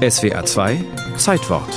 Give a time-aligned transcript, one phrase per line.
[0.00, 0.82] SWR 2
[1.18, 1.68] Zeitwort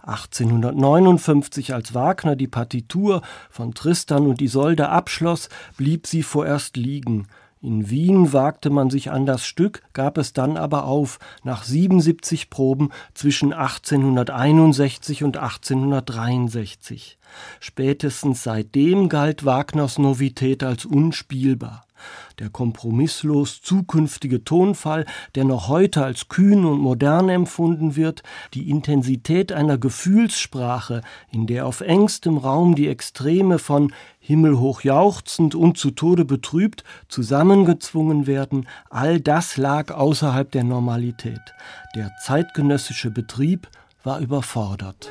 [0.00, 7.28] 1859, als Wagner die Partitur von Tristan und Isolde abschloss, blieb sie vorerst liegen.
[7.60, 12.50] In Wien wagte man sich an das Stück, gab es dann aber auf, nach 77
[12.50, 17.18] Proben zwischen 1861 und 1863.
[17.60, 21.84] Spätestens seitdem galt Wagners Novität als unspielbar.
[22.38, 25.04] Der kompromisslos zukünftige Tonfall,
[25.34, 28.22] der noch heute als kühn und modern empfunden wird,
[28.54, 35.78] die Intensität einer Gefühlssprache, in der auf engstem Raum die Extreme von himmelhoch jauchzend und
[35.78, 41.40] zu Tode betrübt zusammengezwungen werden, all das lag außerhalb der Normalität.
[41.94, 43.68] Der zeitgenössische Betrieb
[44.04, 45.10] war überfordert.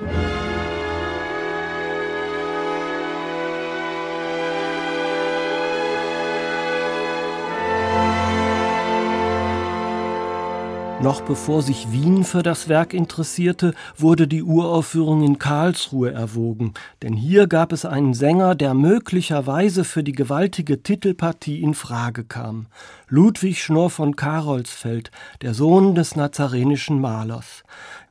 [11.00, 16.74] Noch bevor sich Wien für das Werk interessierte, wurde die Uraufführung in Karlsruhe erwogen,
[17.04, 22.66] denn hier gab es einen Sänger, der möglicherweise für die gewaltige Titelpartie in Frage kam.
[23.10, 25.12] Ludwig Schnorr von Karolsfeld,
[25.44, 27.64] der Sohn des nazarenischen Malers.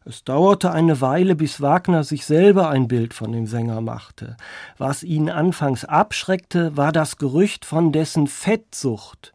[0.04, 4.36] Es dauerte eine Weile, bis Wagner sich selber ein Bild von dem Sänger machte.
[4.78, 9.34] Was ihn anfangs abschreckte, war das Gerücht von dessen Fettsucht.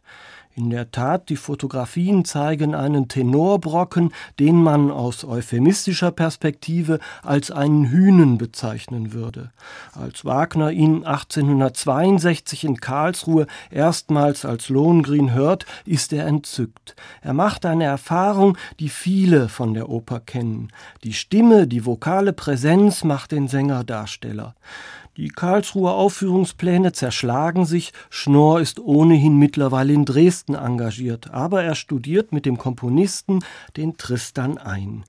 [0.54, 7.88] In der Tat, die Fotografien zeigen einen Tenorbrocken, den man aus euphemistischer Perspektive als einen
[7.88, 9.50] Hünen bezeichnen würde.
[9.94, 16.96] Als Wagner ihn 1862 in Karlsruhe erstmals als Lohengrin hört, ist er entzückt.
[17.22, 20.68] Er macht eine Erfahrung, die viele von der Oper kennen.
[21.02, 24.54] Die Stimme, die vokale Präsenz macht den Sänger Darsteller.
[25.18, 27.92] Die Karlsruher Aufführungspläne zerschlagen sich.
[28.08, 33.44] Schnorr ist ohnehin mittlerweile in Dresden engagiert, aber er studiert mit dem Komponisten
[33.76, 35.04] den Tristan ein.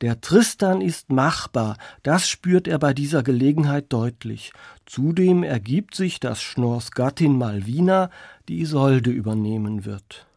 [0.00, 4.52] Der Tristan ist machbar, das spürt er bei dieser Gelegenheit deutlich.
[4.86, 8.10] Zudem ergibt sich, dass Schnorrs Gattin Malvina
[8.48, 10.28] die Isolde übernehmen wird.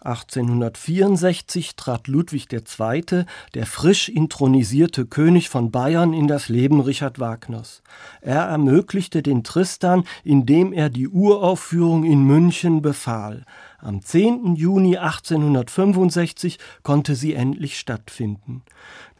[0.00, 3.24] 1864 trat Ludwig II.,
[3.54, 7.82] der frisch intronisierte König von Bayern, in das Leben Richard Wagners.
[8.20, 13.44] Er ermöglichte den Tristan, indem er die Uraufführung in München befahl.
[13.78, 14.56] Am 10.
[14.56, 18.62] Juni 1865 konnte sie endlich stattfinden.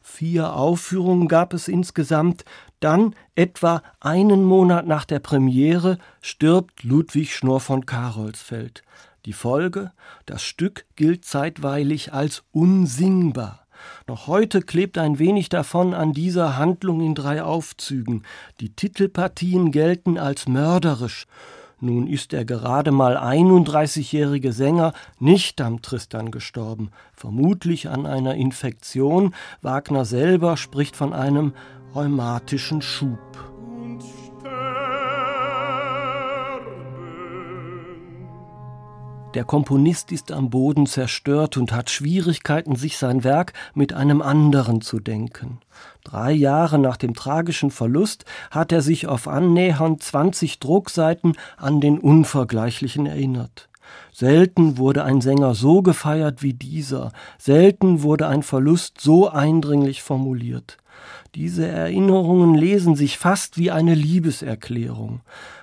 [0.02, 2.44] Vier Aufführungen gab es insgesamt.
[2.78, 8.82] Dann, etwa einen Monat nach der Premiere, stirbt Ludwig Schnorr von Karolsfeld.
[9.26, 9.92] Die Folge,
[10.26, 13.66] das Stück gilt zeitweilig als unsingbar.
[14.06, 18.22] Noch heute klebt ein wenig davon an dieser Handlung in drei Aufzügen.
[18.60, 21.26] Die Titelpartien gelten als mörderisch.
[21.80, 29.34] Nun ist der gerade mal 31-jährige Sänger nicht am Tristan gestorben, vermutlich an einer Infektion.
[29.60, 31.52] Wagner selber spricht von einem
[31.94, 33.43] rheumatischen Schub.
[39.34, 44.80] Der Komponist ist am Boden zerstört und hat Schwierigkeiten, sich sein Werk mit einem anderen
[44.80, 45.58] zu denken.
[46.04, 51.98] Drei Jahre nach dem tragischen Verlust hat er sich auf annähernd 20 Druckseiten an den
[51.98, 53.68] Unvergleichlichen erinnert.
[54.12, 60.76] Selten wurde ein Sänger so gefeiert wie dieser, selten wurde ein Verlust so eindringlich formuliert.
[61.34, 65.20] Diese Erinnerungen lesen sich fast wie eine Liebeserklärung.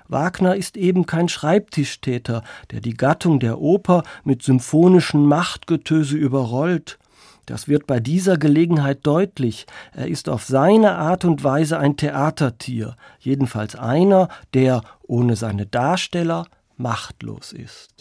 [0.08, 7.00] Wagner ist eben kein Schreibtischtäter, der die Gattung der Oper mit symphonischen Machtgetöse überrollt.
[7.46, 9.66] Das wird bei dieser Gelegenheit deutlich.
[9.94, 16.46] Er ist auf seine Art und Weise ein Theatertier, jedenfalls einer, der ohne seine Darsteller
[16.78, 17.92] machtlos ist.